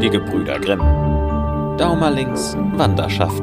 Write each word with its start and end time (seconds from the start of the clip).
Die 0.00 0.08
Gebrüder 0.08 0.58
Grimm. 0.58 0.80
Daumerlings 1.76 2.56
Wanderschaft. 2.56 3.42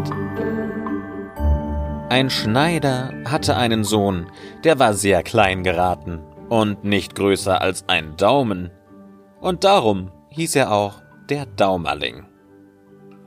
Ein 2.10 2.32
Schneider 2.32 3.14
hatte 3.26 3.56
einen 3.56 3.84
Sohn, 3.84 4.32
der 4.64 4.80
war 4.80 4.96
sehr 4.96 5.22
klein 5.22 5.64
geraten 5.64 6.24
und 6.50 6.84
nicht 6.84 7.14
größer 7.14 7.62
als 7.62 7.88
ein 7.88 8.18
Daumen. 8.18 8.72
Und 9.40 9.66
darum 9.66 10.12
hieß 10.30 10.56
er 10.56 10.72
auch 10.72 10.96
der 11.30 11.46
Daumerling. 11.46 12.26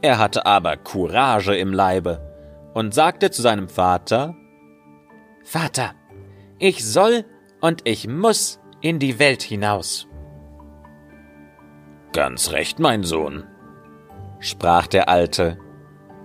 Er 0.02 0.18
hatte 0.18 0.44
aber 0.44 0.76
Courage 0.76 1.54
im 1.54 1.72
Leibe 1.72 2.20
und 2.74 2.92
sagte 2.94 3.30
zu 3.30 3.42
seinem 3.42 3.68
Vater 3.68 4.34
Vater, 5.44 5.92
ich 6.58 6.84
soll 6.84 7.24
und 7.60 7.82
ich 7.84 8.08
muss 8.08 8.58
in 8.80 8.98
die 8.98 9.20
Welt 9.20 9.42
hinaus. 9.42 10.09
Ganz 12.12 12.50
recht, 12.50 12.80
mein 12.80 13.04
Sohn, 13.04 13.44
sprach 14.40 14.88
der 14.88 15.08
Alte, 15.08 15.58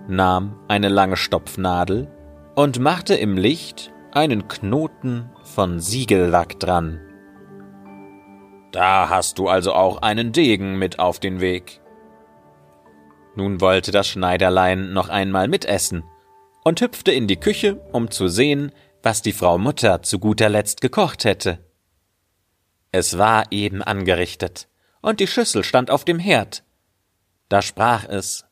nahm 0.08 0.58
eine 0.66 0.88
lange 0.88 1.16
Stopfnadel 1.16 2.08
und 2.56 2.80
machte 2.80 3.14
im 3.14 3.36
Licht 3.36 3.92
einen 4.10 4.48
Knoten 4.48 5.30
von 5.44 5.78
Siegellack 5.78 6.58
dran. 6.58 7.00
Da 8.72 9.08
hast 9.08 9.38
du 9.38 9.48
also 9.48 9.74
auch 9.74 10.02
einen 10.02 10.32
Degen 10.32 10.76
mit 10.78 10.98
auf 10.98 11.20
den 11.20 11.40
Weg. 11.40 11.80
Nun 13.36 13.60
wollte 13.60 13.92
das 13.92 14.08
Schneiderlein 14.08 14.92
noch 14.92 15.08
einmal 15.08 15.46
mitessen 15.46 16.02
und 16.64 16.80
hüpfte 16.80 17.12
in 17.12 17.28
die 17.28 17.36
Küche, 17.36 17.80
um 17.92 18.10
zu 18.10 18.26
sehen, 18.26 18.72
was 19.02 19.22
die 19.22 19.32
Frau 19.32 19.56
Mutter 19.56 20.02
zu 20.02 20.18
guter 20.18 20.48
Letzt 20.48 20.80
gekocht 20.80 21.24
hätte. 21.24 21.58
Es 22.90 23.18
war 23.18 23.44
eben 23.52 23.82
angerichtet, 23.82 24.68
und 25.06 25.20
die 25.20 25.28
Schüssel 25.28 25.62
stand 25.62 25.88
auf 25.88 26.04
dem 26.04 26.18
Herd. 26.18 26.64
Da 27.48 27.62
sprach 27.62 28.04
es 28.08 28.44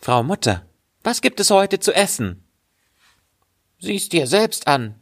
Frau 0.00 0.24
Mutter, 0.24 0.66
was 1.04 1.20
gibt 1.20 1.38
es 1.38 1.48
heute 1.50 1.78
zu 1.78 1.94
essen? 1.94 2.42
Sieh's 3.78 4.08
dir 4.08 4.26
selbst 4.26 4.66
an, 4.66 5.00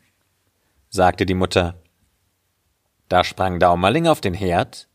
sagte 0.90 1.24
die 1.24 1.32
Mutter. 1.32 1.80
Da 3.08 3.24
sprang 3.24 3.58
Daumerling 3.58 4.08
auf 4.08 4.20
den 4.20 4.34
Herd 4.34 4.88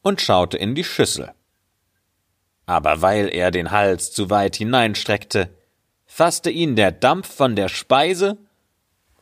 und 0.00 0.22
schaute 0.22 0.56
in 0.56 0.74
die 0.74 0.82
Schüssel. 0.82 1.34
Aber 2.64 3.02
weil 3.02 3.28
er 3.28 3.50
den 3.50 3.70
Hals 3.70 4.12
zu 4.12 4.30
weit 4.30 4.56
hineinstreckte, 4.56 5.54
fasste 6.06 6.48
ihn 6.48 6.74
der 6.74 6.90
Dampf 6.90 7.30
von 7.34 7.54
der 7.54 7.68
Speise 7.68 8.38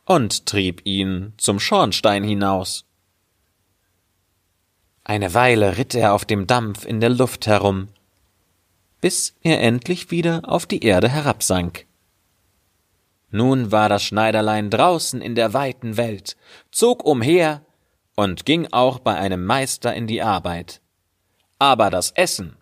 und 0.05 0.45
trieb 0.45 0.85
ihn 0.85 1.33
zum 1.35 1.59
Schornstein 1.59 2.23
hinaus. 2.23 2.86
Eine 5.09 5.33
Weile 5.33 5.77
ritt 5.77 5.95
er 5.95 6.13
auf 6.13 6.25
dem 6.25 6.47
Dampf 6.47 6.83
in 6.83 6.99
der 6.99 7.09
Luft 7.09 7.47
herum, 7.47 7.87
bis 8.99 9.35
er 9.41 9.61
endlich 9.61 10.11
wieder 10.11 10.41
auf 10.43 10.65
die 10.65 10.83
Erde 10.83 11.07
herabsank. 11.07 11.85
Nun 13.31 13.71
war 13.71 13.87
das 13.87 14.03
Schneiderlein 14.03 14.69
draußen 14.69 15.21
in 15.21 15.33
der 15.33 15.53
weiten 15.53 15.95
Welt, 15.95 16.35
zog 16.71 17.05
umher 17.05 17.61
und 18.17 18.45
ging 18.45 18.67
auch 18.73 18.99
bei 18.99 19.15
einem 19.15 19.45
Meister 19.45 19.93
in 19.93 20.07
die 20.07 20.21
Arbeit. 20.21 20.81
Aber 21.57 21.89
das 21.89 22.11
Essen, 22.11 22.57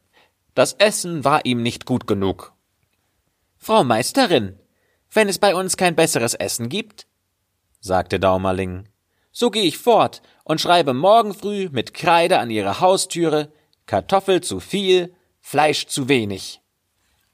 das 0.53 0.73
Essen 0.73 1.23
war 1.23 1.45
ihm 1.45 1.63
nicht 1.63 1.87
gut 1.87 2.05
genug. 2.05 2.53
Frau 3.57 3.83
Meisterin, 3.83 4.59
wenn 5.11 5.29
es 5.29 5.39
bei 5.39 5.55
uns 5.55 5.77
kein 5.77 5.95
besseres 5.95 6.35
Essen 6.35 6.69
gibt, 6.69 7.07
sagte 7.79 8.19
Daumerling, 8.19 8.87
so 9.31 9.49
geh 9.49 9.61
ich 9.61 9.79
fort 9.79 10.21
und 10.45 10.61
schreibe 10.61 10.93
morgen 10.93 11.33
früh 11.33 11.67
mit 11.71 11.93
Kreide 11.93 12.39
an 12.39 12.49
ihre 12.49 12.79
Haustüre 12.79 13.51
Kartoffel 13.87 14.41
zu 14.41 14.59
viel, 14.61 15.13
Fleisch 15.41 15.87
zu 15.87 16.07
wenig. 16.07 16.61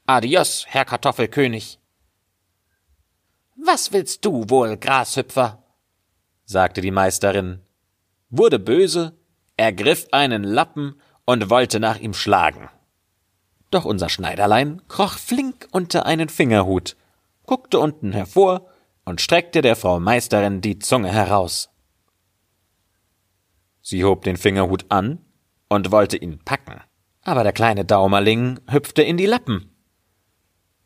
Adios, 0.06 0.66
Herr 0.68 0.86
Kartoffelkönig. 0.86 1.80
Was 3.56 3.94
willst 3.94 4.26
du 4.26 4.50
wohl, 4.50 4.76
Grashüpfer? 4.78 5.64
sagte 6.46 6.82
die 6.82 6.92
Meisterin, 6.92 7.62
wurde 8.30 8.60
böse, 8.60 9.18
ergriff 9.56 10.08
einen 10.12 10.44
Lappen 10.44 11.00
und 11.26 11.50
wollte 11.50 11.80
nach 11.80 12.00
ihm 12.00 12.14
schlagen. 12.14 12.70
Doch 13.70 13.86
unser 13.86 14.10
Schneiderlein 14.10 14.82
kroch 14.88 15.14
flink 15.14 15.68
unter 15.72 16.06
einen 16.06 16.28
Fingerhut, 16.30 16.98
guckte 17.46 17.80
unten 17.80 18.12
hervor 18.12 18.68
und 19.06 19.22
streckte 19.22 19.62
der 19.62 19.76
Frau 19.76 20.00
Meisterin 20.00 20.62
die 20.62 20.80
Zunge 20.80 21.12
heraus. 21.12 21.70
Sie 23.82 24.04
hob 24.04 24.24
den 24.24 24.38
Fingerhut 24.38 24.86
an 24.90 25.20
und 25.70 25.92
wollte 25.92 26.18
ihn 26.18 26.40
packen, 26.40 26.82
aber 27.24 27.44
der 27.44 27.54
kleine 27.54 27.86
Daumerling 27.86 28.60
hüpfte 28.70 29.02
in 29.02 29.18
die 29.18 29.26
Lappen. 29.26 29.76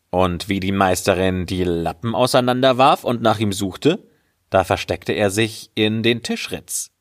Und 0.09 0.47
wie 0.47 0.59
die 0.59 0.71
Meisterin 0.71 1.45
die 1.45 1.63
Lappen 1.63 2.15
auseinanderwarf 2.15 3.03
und 3.03 3.21
nach 3.21 3.39
ihm 3.39 3.51
suchte, 3.51 4.07
da 4.49 4.63
versteckte 4.63 5.13
er 5.13 5.29
sich 5.29 5.71
in 5.75 6.03
den 6.03 6.23
Tischritz. 6.23 6.91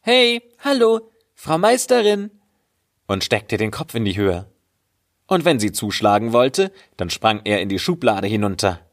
Hey, 0.00 0.42
hallo, 0.60 1.10
Frau 1.34 1.58
Meisterin! 1.58 2.30
und 3.08 3.22
steckte 3.22 3.56
den 3.56 3.70
Kopf 3.70 3.94
in 3.94 4.04
die 4.04 4.16
Höhe. 4.16 4.50
Und 5.28 5.44
wenn 5.44 5.60
sie 5.60 5.72
zuschlagen 5.72 6.32
wollte, 6.32 6.72
dann 6.96 7.10
sprang 7.10 7.40
er 7.44 7.60
in 7.60 7.68
die 7.68 7.78
Schublade 7.78 8.26
hinunter 8.26 8.86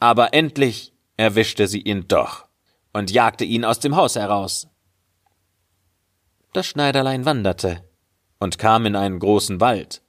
aber 0.00 0.32
endlich 0.32 0.94
erwischte 1.16 1.68
sie 1.68 1.82
ihn 1.82 2.08
doch 2.08 2.46
und 2.92 3.10
jagte 3.10 3.44
ihn 3.44 3.64
aus 3.64 3.78
dem 3.78 3.94
Haus 3.94 4.16
heraus. 4.16 4.68
Das 6.52 6.66
Schneiderlein 6.66 7.24
wanderte 7.24 7.84
und 8.38 8.58
kam 8.58 8.86
in 8.86 8.96
einen 8.96 9.18
großen 9.18 9.60
Wald. 9.60 10.02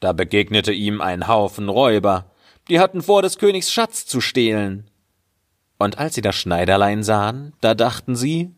Da 0.00 0.12
begegnete 0.12 0.72
ihm 0.72 1.00
ein 1.00 1.28
Haufen 1.28 1.68
Räuber, 1.68 2.30
die 2.68 2.80
hatten 2.80 3.02
vor, 3.02 3.22
des 3.22 3.38
Königs 3.38 3.72
Schatz 3.72 4.06
zu 4.06 4.20
stehlen. 4.20 4.90
Und 5.78 5.98
als 5.98 6.14
sie 6.14 6.20
das 6.20 6.36
Schneiderlein 6.36 7.02
sahen, 7.02 7.54
da 7.60 7.74
dachten 7.74 8.14
sie, 8.14 8.54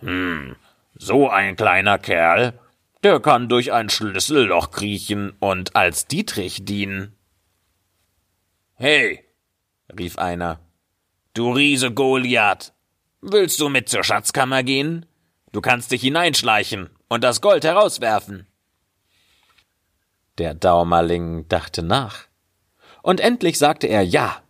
hm, 0.00 0.56
so 0.94 1.28
ein 1.28 1.56
kleiner 1.56 1.98
Kerl, 1.98 2.58
der 3.02 3.18
kann 3.18 3.48
durch 3.48 3.72
ein 3.72 3.90
Schlüsselloch 3.90 4.70
kriechen 4.70 5.32
und 5.40 5.74
als 5.74 6.06
Dietrich 6.06 6.64
dienen. 6.64 7.16
Hey, 8.74 9.24
rief 9.96 10.18
einer. 10.18 10.60
Du 11.34 11.50
Riese 11.52 11.90
Goliath! 11.90 12.72
Willst 13.20 13.60
du 13.60 13.68
mit 13.68 13.88
zur 13.88 14.04
Schatzkammer 14.04 14.62
gehen? 14.62 15.06
Du 15.52 15.60
kannst 15.60 15.90
dich 15.92 16.02
hineinschleichen 16.02 16.90
und 17.08 17.22
das 17.22 17.40
Gold 17.40 17.64
herauswerfen. 17.64 18.46
Der 20.38 20.54
Daumerling 20.54 21.46
dachte 21.48 21.82
nach. 21.82 22.24
Und 23.02 23.20
endlich 23.20 23.58
sagte 23.58 23.86
er 23.86 24.02
ja 24.02 24.42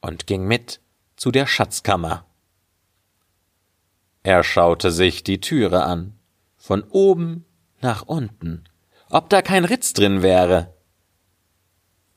und 0.00 0.26
ging 0.26 0.44
mit 0.46 0.80
zu 1.16 1.30
der 1.30 1.46
Schatzkammer. 1.46 2.26
Er 4.22 4.42
schaute 4.42 4.90
sich 4.90 5.24
die 5.24 5.40
Türe 5.40 5.84
an, 5.84 6.18
von 6.56 6.82
oben 6.82 7.44
nach 7.80 8.02
unten, 8.02 8.64
ob 9.10 9.30
da 9.30 9.42
kein 9.42 9.64
Ritz 9.64 9.92
drin 9.92 10.22
wäre. 10.22 10.74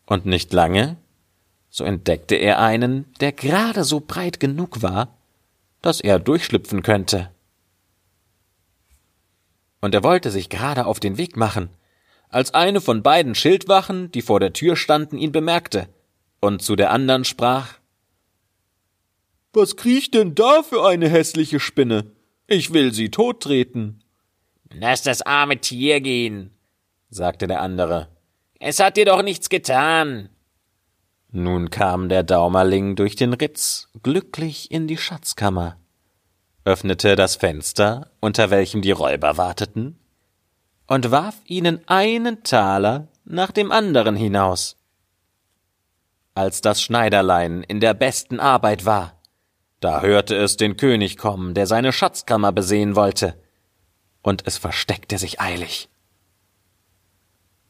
Und 0.05 0.25
nicht 0.25 0.51
lange 0.51 0.97
so 1.71 1.85
entdeckte 1.85 2.35
er 2.35 2.59
einen, 2.59 3.11
der 3.21 3.31
gerade 3.31 3.85
so 3.85 4.01
breit 4.01 4.39
genug 4.39 4.81
war, 4.83 5.17
dass 5.81 6.01
er 6.01 6.19
durchschlüpfen 6.19 6.83
könnte. 6.83 7.31
Und 9.81 9.93
er 9.95 10.03
wollte 10.03 10.31
sich 10.31 10.49
gerade 10.49 10.85
auf 10.85 10.99
den 10.99 11.17
Weg 11.17 11.35
machen, 11.35 11.69
als 12.29 12.53
eine 12.53 12.79
von 12.79 13.03
beiden 13.03 13.35
Schildwachen, 13.35 14.11
die 14.11 14.21
vor 14.21 14.39
der 14.39 14.53
Tür 14.53 14.75
standen, 14.75 15.17
ihn 15.17 15.31
bemerkte 15.31 15.89
und 16.41 16.61
zu 16.61 16.75
der 16.75 16.91
anderen 16.91 17.23
sprach 17.23 17.75
Was 19.53 19.75
kriecht 19.75 20.13
denn 20.13 20.35
da 20.35 20.63
für 20.63 20.85
eine 20.85 21.07
hässliche 21.07 21.59
Spinne? 21.59 22.11
Ich 22.47 22.73
will 22.73 22.93
sie 22.93 23.09
tottreten. 23.09 24.03
Lass 24.69 25.03
das 25.03 25.21
arme 25.21 25.59
Tier 25.59 26.01
gehen, 26.01 26.51
sagte 27.09 27.47
der 27.47 27.61
andere. 27.61 28.07
Es 28.59 28.79
hat 28.79 28.97
dir 28.97 29.05
doch 29.05 29.21
nichts 29.21 29.49
getan. 29.49 30.29
Nun 31.31 31.69
kam 31.69 32.09
der 32.09 32.23
Daumerling 32.23 32.95
durch 32.95 33.15
den 33.15 33.33
Ritz 33.33 33.89
glücklich 34.03 34.69
in 34.71 34.87
die 34.87 34.97
Schatzkammer, 34.97 35.77
öffnete 36.65 37.15
das 37.15 37.35
Fenster, 37.35 38.11
unter 38.19 38.49
welchem 38.49 38.81
die 38.81 38.91
Räuber 38.91 39.37
warteten, 39.37 39.99
und 40.87 41.11
warf 41.11 41.35
ihnen 41.45 41.87
einen 41.87 42.43
Taler 42.43 43.07
nach 43.23 43.51
dem 43.51 43.71
anderen 43.71 44.15
hinaus. 44.15 44.77
Als 46.33 46.61
das 46.61 46.81
Schneiderlein 46.81 47.63
in 47.63 47.79
der 47.79 47.93
besten 47.93 48.39
Arbeit 48.39 48.85
war, 48.85 49.21
da 49.79 50.01
hörte 50.01 50.35
es 50.35 50.57
den 50.57 50.77
König 50.77 51.17
kommen, 51.17 51.53
der 51.53 51.65
seine 51.65 51.91
Schatzkammer 51.91 52.51
besehen 52.51 52.95
wollte, 52.95 53.41
und 54.21 54.45
es 54.45 54.57
versteckte 54.57 55.17
sich 55.17 55.41
eilig. 55.41 55.89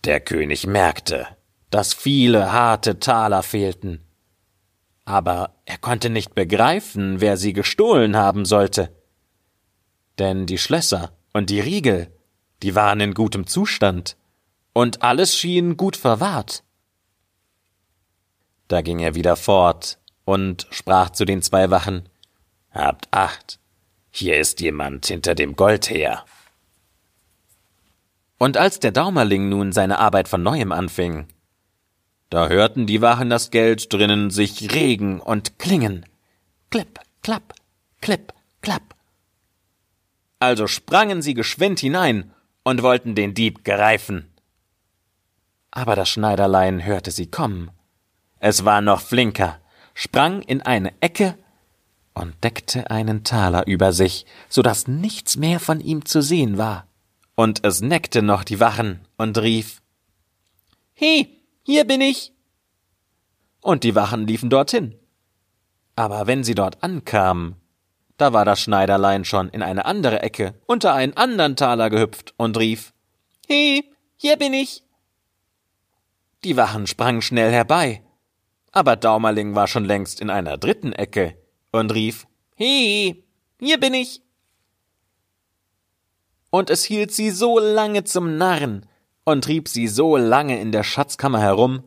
Der 0.04 0.20
König 0.20 0.68
merkte, 0.68 1.28
dass 1.70 1.94
viele 1.94 2.52
harte 2.52 3.00
Taler 3.00 3.44
fehlten. 3.44 4.06
Aber 5.06 5.56
er 5.66 5.78
konnte 5.78 6.10
nicht 6.10 6.36
begreifen, 6.36 7.22
wer 7.22 7.38
sie 7.38 7.54
gestohlen 7.54 8.16
haben 8.16 8.46
sollte. 8.46 8.96
Denn 10.20 10.46
die 10.46 10.58
Schlösser 10.58 11.12
und 11.34 11.50
die 11.50 11.60
Riegel, 11.60 12.12
die 12.62 12.76
waren 12.76 13.00
in 13.00 13.14
gutem 13.14 13.48
Zustand, 13.48 14.18
und 14.74 15.02
alles 15.02 15.38
schien 15.38 15.76
gut 15.76 15.98
verwahrt. 15.98 16.64
Da 18.68 18.82
ging 18.82 19.00
er 19.00 19.16
wieder 19.16 19.36
fort 19.36 19.98
und 20.24 20.68
sprach 20.70 21.10
zu 21.10 21.26
den 21.26 21.42
zwei 21.42 21.72
Wachen 21.72 22.08
Habt 22.72 23.10
acht, 23.12 23.60
hier 24.12 24.38
ist 24.38 24.62
jemand 24.62 25.06
hinter 25.08 25.36
dem 25.36 25.58
Gold 25.58 25.90
her. 25.90 26.24
Und 28.38 28.56
als 28.56 28.80
der 28.80 28.92
Daumerling 28.92 29.50
nun 29.50 29.74
seine 29.74 30.00
Arbeit 30.00 30.30
von 30.30 30.42
neuem 30.42 30.72
anfing, 30.72 31.28
da 32.32 32.48
hörten 32.48 32.88
die 32.88 33.02
Wachen 33.02 33.30
das 33.30 33.52
Geld 33.52 33.92
drinnen 33.92 34.32
sich 34.32 34.74
regen 34.74 35.20
und 35.20 35.60
klingen. 35.60 36.06
Klipp, 36.70 37.00
klapp, 37.22 37.54
klipp, 38.00 38.34
klapp. 38.62 38.96
Also 40.40 40.66
sprangen 40.66 41.22
sie 41.22 41.34
geschwind 41.34 41.82
hinein 41.82 42.32
und 42.64 42.84
wollten 42.84 43.16
den 43.16 43.34
Dieb 43.34 43.66
greifen. 43.66 44.32
Aber 45.72 45.98
das 45.98 46.10
Schneiderlein 46.10 46.86
hörte 46.86 47.12
sie 47.12 47.28
kommen. 47.28 47.70
Es 48.40 48.64
war 48.64 48.80
noch 48.80 49.02
flinker, 49.02 49.60
sprang 49.94 50.42
in 50.42 50.62
eine 50.62 50.94
Ecke 51.02 51.38
und 52.14 52.42
deckte 52.46 52.90
einen 52.90 53.26
Taler 53.26 53.68
über 53.68 53.92
sich, 53.92 54.26
so 54.48 54.62
dass 54.62 54.88
nichts 54.88 55.36
mehr 55.36 55.60
von 55.60 55.82
ihm 55.82 56.06
zu 56.06 56.22
sehen 56.22 56.58
war. 56.58 56.88
Und 57.36 57.66
es 57.66 57.82
neckte 57.82 58.22
noch 58.22 58.46
die 58.46 58.62
Wachen 58.62 59.02
und 59.18 59.38
rief 59.38 59.82
He, 60.94 61.41
hier 61.64 61.86
bin 61.86 62.02
ich. 62.02 62.34
Und 63.62 63.84
die 63.84 63.96
Wachen 63.96 64.28
liefen 64.28 64.50
dorthin. 64.50 64.96
Aber 65.96 66.26
wenn 66.28 66.44
sie 66.44 66.56
dort 66.56 66.82
ankamen, 66.84 67.56
da 68.18 68.34
war 68.34 68.46
das 68.46 68.62
Schneiderlein 68.62 69.26
schon 69.26 69.50
in 69.50 69.62
eine 69.62 69.86
andere 69.86 70.22
Ecke 70.22 70.54
unter 70.66 70.94
einen 70.94 71.18
anderen 71.18 71.56
Taler 71.56 71.90
gehüpft 71.90 72.34
und 72.38 72.58
rief 72.58 72.94
He, 73.48 73.84
hier 74.16 74.38
bin 74.38 74.54
ich. 74.54 74.84
Die 76.44 76.58
Wachen 76.58 76.88
sprangen 76.88 77.22
schnell 77.22 77.52
herbei, 77.52 78.04
aber 78.72 78.96
Daumerling 78.96 79.56
war 79.56 79.68
schon 79.68 79.86
längst 79.86 80.22
in 80.22 80.30
einer 80.30 80.58
dritten 80.58 80.94
Ecke 80.94 81.36
und 81.72 81.94
rief 81.94 82.28
He, 82.56 83.24
hier 83.60 83.80
bin 83.80 83.94
ich. 83.94 84.22
Und 86.50 86.70
es 86.70 86.84
hielt 86.84 87.12
sie 87.12 87.32
so 87.32 87.60
lange 87.60 88.04
zum 88.04 88.38
Narren 88.38 88.86
und 89.24 89.44
trieb 89.44 89.68
sie 89.68 89.88
so 89.88 90.18
lange 90.18 90.60
in 90.60 90.72
der 90.72 90.84
Schatzkammer 90.84 91.40
herum, 91.40 91.84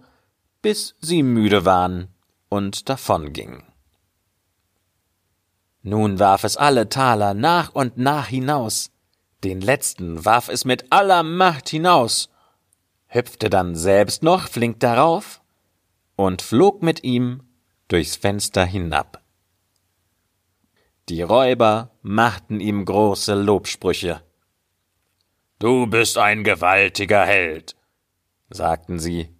bis 0.62 0.96
sie 1.00 1.22
müde 1.22 1.64
waren 1.64 2.08
und 2.48 2.88
davongingen. 2.88 3.62
Nun 5.82 6.18
warf 6.18 6.44
es 6.44 6.56
alle 6.56 6.88
Taler 6.88 7.34
nach 7.34 7.74
und 7.74 7.98
nach 7.98 8.28
hinaus, 8.28 8.90
den 9.44 9.60
letzten 9.60 10.24
warf 10.24 10.48
es 10.48 10.64
mit 10.64 10.90
aller 10.90 11.22
Macht 11.22 11.68
hinaus, 11.68 12.30
hüpfte 13.06 13.50
dann 13.50 13.74
selbst 13.74 14.22
noch 14.22 14.48
flink 14.48 14.80
darauf 14.80 15.42
und 16.16 16.40
flog 16.40 16.82
mit 16.82 17.04
ihm 17.04 17.42
durchs 17.88 18.16
Fenster 18.16 18.64
hinab. 18.64 19.22
Die 21.10 21.20
Räuber 21.20 21.90
machten 22.00 22.60
ihm 22.60 22.86
große 22.86 23.34
Lobsprüche. 23.34 24.22
Du 25.58 25.86
bist 25.86 26.18
ein 26.18 26.42
gewaltiger 26.42 27.24
Held, 27.24 27.76
sagten 28.50 28.98
sie. 28.98 29.34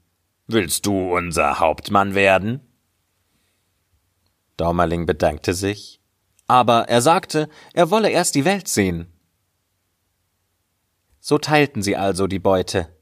Willst 0.47 0.87
du 0.87 1.17
unser 1.17 1.59
Hauptmann 1.59 2.15
werden? 2.15 2.61
Daumerling 4.57 5.07
bedankte 5.07 5.55
sich, 5.55 6.01
aber 6.47 6.89
er 6.89 7.03
sagte, 7.03 7.49
er 7.73 7.91
wolle 7.91 8.11
erst 8.11 8.35
die 8.35 8.45
Welt 8.45 8.69
sehen. 8.69 9.13
So 11.19 11.39
teilten 11.39 11.83
sie 11.83 11.97
also 11.97 12.27
die 12.27 12.39
Beute. 12.39 12.95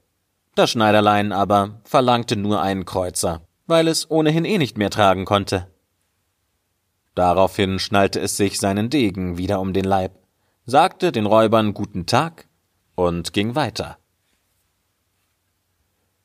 Das 0.54 0.70
Schneiderlein 0.70 1.32
aber 1.32 1.80
verlangte 1.84 2.36
nur 2.36 2.62
einen 2.62 2.84
Kreuzer, 2.84 3.46
weil 3.66 3.88
es 3.88 4.10
ohnehin 4.10 4.44
eh 4.44 4.58
nicht 4.58 4.78
mehr 4.78 4.90
tragen 4.90 5.24
konnte. 5.24 5.68
Daraufhin 7.14 7.78
schnallte 7.78 8.20
es 8.20 8.36
sich 8.36 8.58
seinen 8.58 8.88
Degen 8.88 9.36
wieder 9.36 9.60
um 9.60 9.74
den 9.74 9.84
Leib, 9.84 10.12
sagte 10.64 11.12
den 11.12 11.26
Räubern 11.26 11.74
guten 11.74 12.06
Tag 12.06 12.48
und 12.94 13.32
ging 13.32 13.54
weiter. 13.54 13.98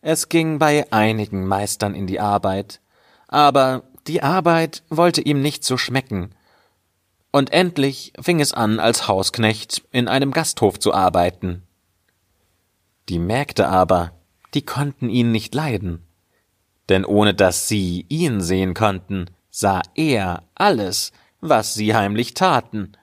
Es 0.01 0.29
ging 0.29 0.59
bei 0.59 0.91
einigen 0.91 1.45
Meistern 1.45 1.95
in 1.95 2.07
die 2.07 2.19
Arbeit, 2.19 2.81
aber 3.27 3.83
die 4.07 4.23
Arbeit 4.23 4.83
wollte 4.89 5.21
ihm 5.21 5.41
nicht 5.41 5.63
so 5.63 5.77
schmecken, 5.77 6.33
und 7.31 7.51
endlich 7.51 8.13
fing 8.19 8.39
es 8.39 8.53
an, 8.53 8.79
als 8.79 9.07
Hausknecht 9.07 9.83
in 9.91 10.07
einem 10.07 10.31
Gasthof 10.31 10.79
zu 10.79 10.93
arbeiten. 10.93 11.63
Die 13.09 13.19
Mägde 13.19 13.67
aber, 13.67 14.13
die 14.53 14.63
konnten 14.63 15.09
ihn 15.09 15.31
nicht 15.31 15.53
leiden, 15.53 16.07
denn 16.89 17.05
ohne 17.05 17.33
dass 17.33 17.67
sie 17.67 18.05
ihn 18.09 18.41
sehen 18.41 18.73
konnten, 18.73 19.29
sah 19.49 19.81
er 19.95 20.43
alles, 20.55 21.11
was 21.41 21.73
sie 21.73 21.93
heimlich 21.93 22.33
taten, 22.33 22.93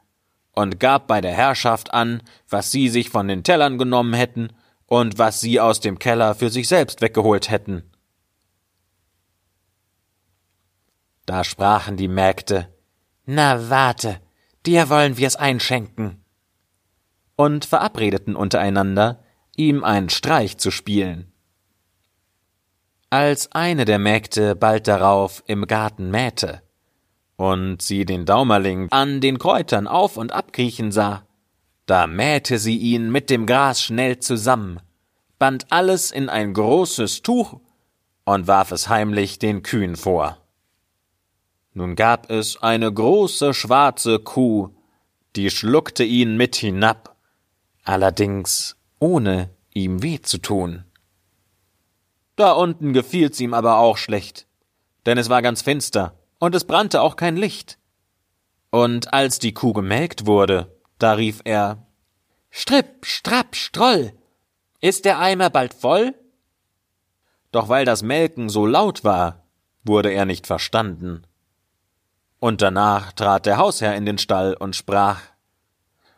und 0.54 0.80
gab 0.80 1.06
bei 1.06 1.20
der 1.20 1.32
Herrschaft 1.32 1.92
an, 1.92 2.22
was 2.48 2.70
sie 2.70 2.88
sich 2.88 3.10
von 3.10 3.28
den 3.28 3.42
Tellern 3.42 3.78
genommen 3.78 4.14
hätten 4.14 4.52
und 4.86 5.18
was 5.18 5.40
sie 5.40 5.60
aus 5.60 5.80
dem 5.80 5.98
Keller 5.98 6.34
für 6.34 6.50
sich 6.50 6.68
selbst 6.68 7.00
weggeholt 7.00 7.50
hätten. 7.50 7.82
Da 11.26 11.42
sprachen 11.42 11.96
die 11.96 12.08
Mägde 12.08 12.68
Na 13.26 13.70
warte, 13.70 14.20
dir 14.66 14.90
wollen 14.90 15.16
wir's 15.16 15.36
einschenken, 15.36 16.22
und 17.36 17.64
verabredeten 17.64 18.36
untereinander, 18.36 19.22
ihm 19.56 19.82
einen 19.82 20.10
Streich 20.10 20.58
zu 20.58 20.70
spielen. 20.70 21.32
Als 23.10 23.52
eine 23.52 23.84
der 23.84 23.98
Mägde 23.98 24.54
bald 24.56 24.86
darauf 24.88 25.42
im 25.46 25.66
Garten 25.66 26.10
mähte 26.10 26.63
und 27.36 27.82
sie 27.82 28.04
den 28.04 28.26
Daumerling 28.26 28.88
an 28.90 29.20
den 29.20 29.38
Kräutern 29.38 29.86
auf 29.86 30.16
und 30.16 30.32
abkriechen 30.32 30.92
sah, 30.92 31.26
da 31.86 32.06
mähte 32.06 32.58
sie 32.58 32.76
ihn 32.76 33.10
mit 33.10 33.30
dem 33.30 33.46
Gras 33.46 33.82
schnell 33.82 34.18
zusammen, 34.18 34.80
band 35.38 35.66
alles 35.70 36.10
in 36.10 36.28
ein 36.28 36.54
großes 36.54 37.22
Tuch 37.22 37.60
und 38.24 38.46
warf 38.46 38.72
es 38.72 38.88
heimlich 38.88 39.38
den 39.38 39.62
Kühen 39.62 39.96
vor. 39.96 40.38
Nun 41.72 41.96
gab 41.96 42.30
es 42.30 42.62
eine 42.62 42.92
große 42.92 43.52
schwarze 43.52 44.20
Kuh, 44.20 44.70
die 45.36 45.50
schluckte 45.50 46.04
ihn 46.04 46.36
mit 46.36 46.54
hinab, 46.54 47.16
allerdings 47.82 48.76
ohne 49.00 49.50
ihm 49.74 50.02
weh 50.02 50.20
zu 50.20 50.38
tun. 50.38 50.84
Da 52.36 52.52
unten 52.52 52.92
gefiel's 52.92 53.40
ihm 53.40 53.54
aber 53.54 53.78
auch 53.78 53.96
schlecht, 53.96 54.46
denn 55.04 55.18
es 55.18 55.28
war 55.28 55.42
ganz 55.42 55.62
finster 55.62 56.16
und 56.38 56.54
es 56.54 56.64
brannte 56.64 57.00
auch 57.02 57.16
kein 57.16 57.36
Licht. 57.36 57.78
Und 58.70 59.12
als 59.12 59.38
die 59.38 59.54
Kuh 59.54 59.72
gemelkt 59.72 60.26
wurde, 60.26 60.76
da 60.98 61.12
rief 61.12 61.40
er 61.44 61.86
Stripp, 62.50 63.04
Strapp, 63.04 63.56
Stroll. 63.56 64.12
Ist 64.80 65.04
der 65.04 65.18
Eimer 65.18 65.50
bald 65.50 65.74
voll? 65.74 66.14
Doch 67.52 67.68
weil 67.68 67.84
das 67.84 68.02
Melken 68.02 68.48
so 68.48 68.66
laut 68.66 69.04
war, 69.04 69.44
wurde 69.84 70.10
er 70.12 70.24
nicht 70.24 70.46
verstanden. 70.46 71.26
Und 72.40 72.62
danach 72.62 73.12
trat 73.12 73.46
der 73.46 73.56
Hausherr 73.56 73.94
in 73.96 74.06
den 74.06 74.18
Stall 74.18 74.54
und 74.54 74.76
sprach 74.76 75.20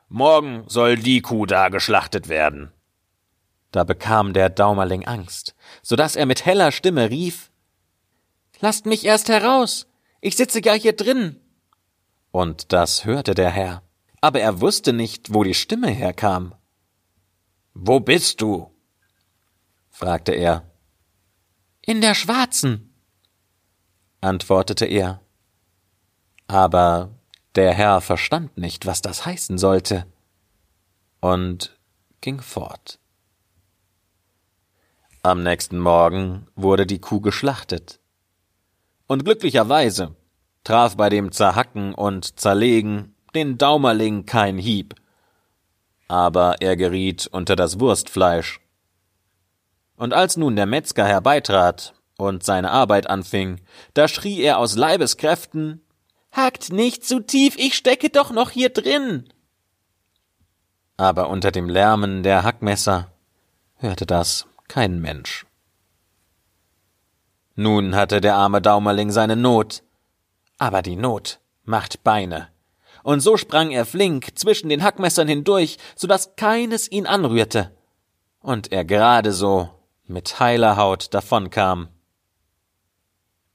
Morgen 0.09 0.65
soll 0.69 0.97
die 0.97 1.21
Kuh 1.21 1.47
da 1.47 1.69
geschlachtet 1.69 2.29
werden. 2.29 2.73
Da 3.73 3.85
bekam 3.85 4.33
der 4.33 4.49
Daumerling 4.49 5.07
Angst, 5.07 5.55
so 5.83 5.97
dass 5.97 6.17
er 6.17 6.27
mit 6.27 6.47
heller 6.47 6.73
Stimme 6.73 7.11
rief 7.11 7.51
Lasst 8.61 8.87
mich 8.87 9.05
erst 9.05 9.29
heraus, 9.29 9.87
ich 10.27 10.37
sitze 10.37 10.61
ja 10.65 10.75
hier 10.75 10.95
drin. 10.95 11.41
Und 12.31 12.73
das 12.73 13.05
hörte 13.05 13.35
der 13.35 13.51
Herr 13.51 13.83
aber 14.27 14.41
er 14.41 14.61
wusste 14.61 14.93
nicht, 14.93 15.33
wo 15.33 15.45
die 15.45 15.55
Stimme 15.55 15.89
herkam. 15.89 16.53
Wo 17.75 18.01
bist 18.01 18.41
du? 18.41 18.75
fragte 19.89 20.33
er. 20.33 20.69
In 21.83 22.01
der 22.01 22.15
Schwarzen, 22.15 22.93
antwortete 24.21 24.85
er. 24.85 25.21
Aber 26.49 27.11
der 27.55 27.73
Herr 27.73 28.01
verstand 28.01 28.59
nicht, 28.59 28.85
was 28.85 29.01
das 29.01 29.25
heißen 29.25 29.59
sollte, 29.59 30.07
und 31.21 31.79
ging 32.21 32.41
fort. 32.41 32.99
Am 35.23 35.45
nächsten 35.45 35.79
Morgen 35.79 36.49
wurde 36.57 36.85
die 36.85 37.01
Kuh 37.01 37.21
geschlachtet. 37.21 38.01
Und 39.07 39.25
glücklicherweise 39.25 40.17
traf 40.65 40.97
bei 40.97 41.09
dem 41.09 41.31
Zerhacken 41.31 41.95
und 41.95 42.41
Zerlegen 42.41 43.15
den 43.35 43.59
Daumerling 43.59 44.27
kein 44.27 44.59
Hieb, 44.59 44.95
aber 46.09 46.57
er 46.61 46.77
geriet 46.77 47.27
unter 47.27 47.57
das 47.57 47.79
Wurstfleisch. 47.79 48.61
Und 49.97 50.13
als 50.13 50.37
nun 50.37 50.57
der 50.57 50.67
Metzger 50.67 51.07
herbeitrat 51.07 51.95
und 52.19 52.45
seine 52.45 52.71
Arbeit 52.71 53.09
anfing, 53.09 53.61
da 53.95 54.09
schrie 54.09 54.41
er 54.41 54.59
aus 54.59 54.77
Leibeskräften 54.77 55.83
Hackt 56.33 56.71
nicht 56.71 57.05
zu 57.05 57.21
tief, 57.21 57.57
ich 57.57 57.75
stecke 57.75 58.11
doch 58.11 58.31
noch 58.31 58.51
hier 58.51 58.69
drin. 58.69 59.29
Aber 60.99 61.31
unter 61.31 61.51
dem 61.51 61.69
Lärmen 61.69 62.23
der 62.23 62.43
Hackmesser 62.43 63.11
hörte 63.77 64.05
das 64.05 64.47
kein 64.69 65.01
Mensch. 65.01 65.47
Nun 67.57 67.97
hatte 67.97 68.21
der 68.21 68.37
arme 68.37 68.61
Daumerling 68.61 69.11
seine 69.11 69.35
Not. 69.35 69.83
Aber 70.59 70.83
die 70.83 70.97
Not 70.97 71.41
macht 71.65 72.05
Beine. 72.05 72.49
Und 73.03 73.21
so 73.21 73.37
sprang 73.37 73.71
er 73.71 73.87
flink 73.87 74.39
zwischen 74.39 74.69
den 74.69 74.83
Hackmessern 74.83 75.27
hindurch, 75.27 75.79
so 75.97 76.07
dass 76.07 76.37
keines 76.37 76.91
ihn 76.91 77.07
anrührte. 77.07 77.75
Und 78.41 78.73
er 78.73 78.85
gerade 78.85 79.33
so 79.33 79.71
mit 80.05 80.39
heiler 80.39 80.77
Haut 80.77 81.15
davonkam. 81.15 81.89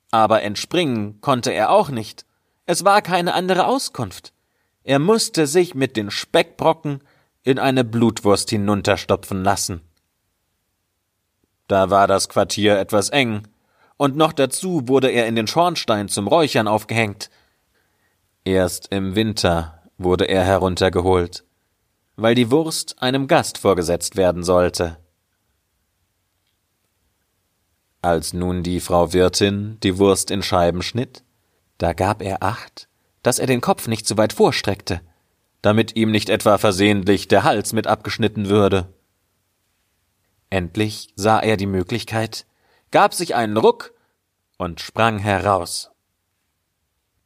Aber 0.10 0.42
entspringen 0.42 1.22
konnte 1.22 1.52
er 1.52 1.70
auch 1.70 1.90
nicht. 1.90 2.26
Es 2.66 2.84
war 2.84 3.02
keine 3.02 3.34
andere 3.34 3.68
Auskunft. 3.68 4.34
Er 4.84 5.00
musste 5.00 5.46
sich 5.48 5.76
mit 5.76 5.96
den 5.96 6.10
Speckbrocken 6.10 7.04
in 7.44 7.60
eine 7.60 7.84
Blutwurst 7.84 8.50
hinunterstopfen 8.50 9.44
lassen. 9.44 9.82
Da 11.68 11.90
war 11.90 12.08
das 12.08 12.30
Quartier 12.30 12.80
etwas 12.80 13.10
eng, 13.10 13.48
und 14.02 14.18
noch 14.18 14.34
dazu 14.34 14.88
wurde 14.88 15.12
er 15.12 15.28
in 15.28 15.36
den 15.36 15.46
Schornstein 15.46 16.08
zum 16.08 16.28
Räuchern 16.28 16.68
aufgehängt. 16.68 17.30
Erst 18.44 18.88
im 18.92 19.14
Winter 19.14 19.80
wurde 20.00 20.26
er 20.26 20.44
heruntergeholt, 20.44 21.44
weil 22.16 22.34
die 22.34 22.50
Wurst 22.50 23.00
einem 23.00 23.28
Gast 23.28 23.60
vorgesetzt 23.60 24.16
werden 24.16 24.42
sollte. 24.42 24.98
Als 28.02 28.34
nun 28.34 28.64
die 28.64 28.80
Frau 28.80 29.14
Wirtin 29.14 29.78
die 29.84 30.00
Wurst 30.00 30.32
in 30.32 30.42
Scheiben 30.42 30.82
schnitt, 30.82 31.24
da 31.78 31.94
gab 31.94 32.24
er 32.24 32.42
acht, 32.42 32.88
dass 33.22 33.38
er 33.38 33.46
den 33.46 33.62
Kopf 33.62 33.88
nicht 33.88 34.08
zu 34.08 34.18
weit 34.18 34.34
vorstreckte, 34.34 35.02
damit 35.62 35.96
ihm 35.96 36.10
nicht 36.10 36.32
etwa 36.32 36.58
versehentlich 36.58 37.28
der 37.28 37.44
Hals 37.44 37.72
mit 37.72 37.86
abgeschnitten 37.86 38.50
würde. 38.50 38.92
Endlich 40.50 41.14
sah 41.16 41.40
er 41.40 41.56
die 41.56 41.68
Möglichkeit, 41.68 42.48
gab 42.92 43.14
sich 43.14 43.36
einen 43.36 43.58
Ruck 43.58 43.94
und 44.58 44.80
sprang 44.80 45.18
heraus. 45.18 45.92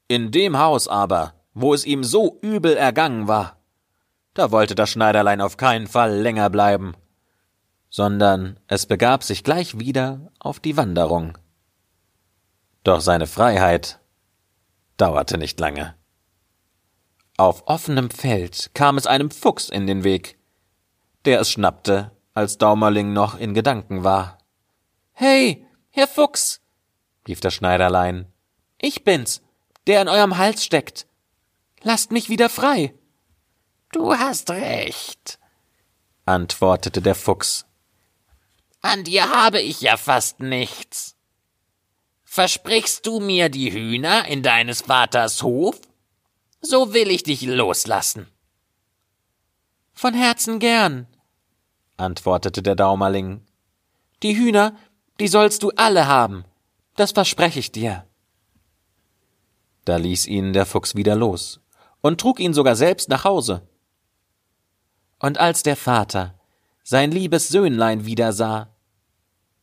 In 0.07 0.31
dem 0.31 0.57
Haus 0.57 0.87
aber, 0.87 1.33
wo 1.53 1.73
es 1.73 1.85
ihm 1.85 2.03
so 2.03 2.37
übel 2.41 2.77
ergangen 2.77 3.27
war, 3.27 3.57
da 4.35 4.51
wollte 4.51 4.75
das 4.75 4.89
Schneiderlein 4.89 5.41
auf 5.41 5.57
keinen 5.57 5.87
Fall 5.87 6.13
länger 6.13 6.49
bleiben, 6.49 6.93
sondern 7.89 8.59
es 8.67 8.85
begab 8.85 9.23
sich 9.23 9.43
gleich 9.43 9.79
wieder 9.79 10.31
auf 10.39 10.59
die 10.59 10.77
Wanderung. 10.77 11.37
Doch 12.83 13.01
seine 13.01 13.25
Freiheit 13.25 13.99
dauerte 14.97 15.37
nicht 15.37 15.59
lange. 15.59 15.95
Auf 17.37 17.67
offenem 17.67 18.09
Feld 18.09 18.71
kam 18.73 18.97
es 18.97 19.07
einem 19.07 19.31
Fuchs 19.31 19.69
in 19.69 19.87
den 19.87 20.03
Weg, 20.03 20.37
der 21.25 21.39
es 21.39 21.49
schnappte, 21.49 22.11
als 22.33 22.57
Daumerling 22.57 23.11
noch 23.11 23.39
in 23.39 23.53
Gedanken 23.53 24.03
war. 24.03 24.34
Hey, 25.17 25.65
Herr 25.91 26.09
Fuchs, 26.09 26.59
rief 27.25 27.39
das 27.39 27.53
Schneiderlein, 27.53 28.27
ich 28.77 29.05
bin's, 29.05 29.41
der 29.87 30.01
in 30.01 30.09
eurem 30.09 30.37
Hals 30.37 30.65
steckt. 30.65 31.07
Lasst 31.83 32.11
mich 32.11 32.27
wieder 32.27 32.49
frei. 32.49 32.93
Du 33.93 34.13
hast 34.13 34.49
recht, 34.49 35.39
antwortete 36.25 37.01
der 37.01 37.15
Fuchs. 37.15 37.65
An 38.81 39.05
dir 39.05 39.29
habe 39.29 39.61
ich 39.61 39.79
ja 39.79 39.95
fast 39.95 40.41
nichts. 40.41 41.15
Versprichst 42.25 43.05
du 43.05 43.21
mir 43.21 43.47
die 43.47 43.71
Hühner 43.71 44.27
in 44.27 44.43
deines 44.43 44.81
Vaters 44.81 45.41
Hof? 45.41 45.79
So 46.59 46.93
will 46.93 47.09
ich 47.09 47.23
dich 47.23 47.43
loslassen. 47.43 48.27
Von 49.93 50.13
Herzen 50.13 50.59
gern, 50.59 51.07
antwortete 51.95 52.61
der 52.61 52.75
Daumerling. 52.75 53.47
Die 54.21 54.35
Hühner, 54.35 54.75
die 55.19 55.27
sollst 55.27 55.63
du 55.63 55.71
alle 55.75 56.07
haben, 56.07 56.45
das 56.95 57.11
verspreche 57.11 57.59
ich 57.59 57.71
dir. 57.71 58.05
Da 59.85 59.97
ließ 59.97 60.27
ihn 60.27 60.53
der 60.53 60.65
Fuchs 60.65 60.95
wieder 60.95 61.15
los 61.15 61.61
und 62.01 62.19
trug 62.19 62.39
ihn 62.39 62.53
sogar 62.53 62.75
selbst 62.75 63.09
nach 63.09 63.23
Hause. 63.23 63.67
Und 65.19 65.37
als 65.39 65.63
der 65.63 65.75
Vater 65.75 66.39
sein 66.83 67.11
liebes 67.11 67.49
Söhnlein 67.49 68.05
wieder 68.05 68.33
sah, 68.33 68.75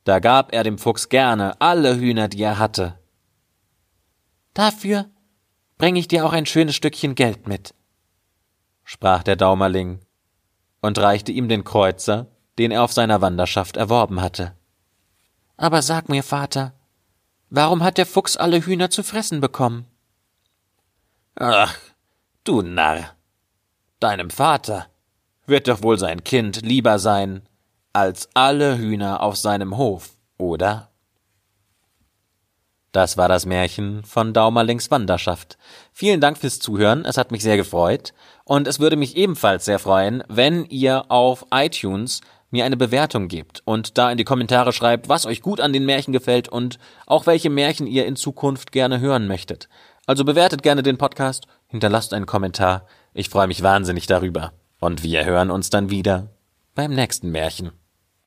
da 0.04 0.18
gab 0.18 0.52
er 0.52 0.64
dem 0.64 0.78
Fuchs 0.78 1.08
gerne 1.08 1.60
alle 1.60 1.96
Hühner, 1.96 2.28
die 2.28 2.42
er 2.42 2.58
hatte. 2.58 2.98
Dafür 4.54 5.10
bring 5.78 5.96
ich 5.96 6.08
dir 6.08 6.26
auch 6.26 6.32
ein 6.32 6.46
schönes 6.46 6.74
Stückchen 6.74 7.14
Geld 7.14 7.46
mit, 7.46 7.74
sprach 8.84 9.22
der 9.22 9.36
Daumerling 9.36 10.00
und 10.80 10.98
reichte 10.98 11.32
ihm 11.32 11.48
den 11.48 11.64
Kreuzer, 11.64 12.26
den 12.58 12.70
er 12.70 12.82
auf 12.82 12.92
seiner 12.92 13.20
Wanderschaft 13.20 13.76
erworben 13.76 14.20
hatte. 14.20 14.56
Aber 15.62 15.80
sag 15.80 16.08
mir, 16.08 16.24
Vater, 16.24 16.72
warum 17.48 17.84
hat 17.84 17.96
der 17.96 18.04
Fuchs 18.04 18.36
alle 18.36 18.66
Hühner 18.66 18.90
zu 18.90 19.04
fressen 19.04 19.40
bekommen? 19.40 19.86
Ach, 21.36 21.72
du 22.42 22.62
Narr. 22.62 23.14
Deinem 24.00 24.30
Vater 24.30 24.88
wird 25.46 25.68
doch 25.68 25.80
wohl 25.84 26.00
sein 26.00 26.24
Kind 26.24 26.62
lieber 26.62 26.98
sein 26.98 27.42
als 27.92 28.28
alle 28.34 28.76
Hühner 28.76 29.22
auf 29.22 29.36
seinem 29.36 29.76
Hof, 29.76 30.10
oder? 30.36 30.90
Das 32.90 33.16
war 33.16 33.28
das 33.28 33.46
Märchen 33.46 34.02
von 34.02 34.32
Daumerlings 34.32 34.90
Wanderschaft. 34.90 35.58
Vielen 35.92 36.20
Dank 36.20 36.38
fürs 36.38 36.58
Zuhören, 36.58 37.04
es 37.04 37.16
hat 37.16 37.30
mich 37.30 37.42
sehr 37.42 37.56
gefreut. 37.56 38.14
Und 38.44 38.66
es 38.66 38.80
würde 38.80 38.96
mich 38.96 39.16
ebenfalls 39.16 39.64
sehr 39.64 39.78
freuen, 39.78 40.24
wenn 40.26 40.64
ihr 40.64 41.08
auf 41.08 41.46
iTunes 41.52 42.20
mir 42.52 42.64
eine 42.64 42.76
Bewertung 42.76 43.28
gebt 43.28 43.62
und 43.64 43.98
da 43.98 44.10
in 44.10 44.18
die 44.18 44.24
Kommentare 44.24 44.72
schreibt, 44.72 45.08
was 45.08 45.26
euch 45.26 45.42
gut 45.42 45.60
an 45.60 45.72
den 45.72 45.84
Märchen 45.84 46.12
gefällt 46.12 46.48
und 46.48 46.78
auch 47.06 47.26
welche 47.26 47.50
Märchen 47.50 47.86
ihr 47.86 48.06
in 48.06 48.16
Zukunft 48.16 48.70
gerne 48.72 49.00
hören 49.00 49.26
möchtet. 49.26 49.68
Also 50.06 50.24
bewertet 50.24 50.62
gerne 50.62 50.82
den 50.82 50.98
Podcast, 50.98 51.46
hinterlasst 51.66 52.12
einen 52.12 52.26
Kommentar. 52.26 52.86
Ich 53.14 53.28
freue 53.28 53.46
mich 53.46 53.62
wahnsinnig 53.62 54.06
darüber. 54.06 54.52
Und 54.80 55.02
wir 55.02 55.24
hören 55.24 55.50
uns 55.50 55.70
dann 55.70 55.90
wieder 55.90 56.28
beim 56.74 56.92
nächsten 56.92 57.30
Märchen. 57.30 57.81